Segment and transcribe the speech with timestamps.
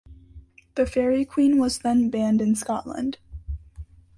[0.73, 3.19] "The Faerie Queene" was then banned in Scotland.